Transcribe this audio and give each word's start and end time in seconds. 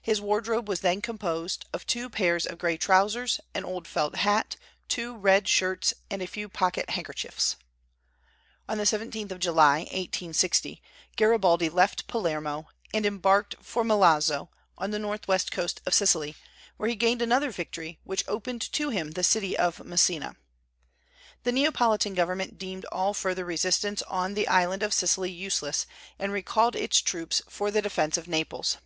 His 0.00 0.20
wardrobe 0.20 0.68
was 0.68 0.78
then 0.78 1.02
composed 1.02 1.64
"of 1.72 1.84
two 1.88 2.08
pairs 2.08 2.46
of 2.46 2.56
gray 2.56 2.76
trousers, 2.76 3.40
an 3.52 3.64
old 3.64 3.88
felt 3.88 4.14
hat, 4.14 4.54
two 4.86 5.16
red 5.16 5.48
shirts, 5.48 5.92
and 6.08 6.22
a 6.22 6.26
few 6.28 6.48
pocket 6.48 6.90
handkerchiefs." 6.90 7.56
On 8.68 8.78
the 8.78 8.84
17th 8.84 9.32
of 9.32 9.40
July, 9.40 9.78
1860, 9.78 10.80
Garibaldi 11.16 11.68
left 11.68 12.06
Palermo, 12.06 12.68
and 12.94 13.04
embarked 13.04 13.56
for 13.60 13.82
Milazzo, 13.82 14.50
on 14.78 14.92
the 14.92 15.00
northwest 15.00 15.50
coast 15.50 15.80
of 15.84 15.94
Sicily, 15.94 16.36
where 16.76 16.88
he 16.88 16.94
gained 16.94 17.20
another 17.20 17.50
victory, 17.50 17.98
which 18.04 18.22
opened 18.28 18.60
to 18.70 18.90
him 18.90 19.10
the 19.10 19.24
city 19.24 19.58
of 19.58 19.84
Messina. 19.84 20.36
The 21.42 21.50
Neapolitan 21.50 22.14
government 22.14 22.56
deemed 22.56 22.84
all 22.92 23.14
further 23.14 23.44
resistance 23.44 24.00
on 24.02 24.34
the 24.34 24.46
island 24.46 24.84
of 24.84 24.94
Sicily 24.94 25.32
useless, 25.32 25.86
and 26.20 26.30
recalled 26.32 26.76
its 26.76 27.00
troops 27.02 27.42
for 27.48 27.72
the 27.72 27.82
defence 27.82 28.16
of 28.16 28.28
Naples. 28.28 28.76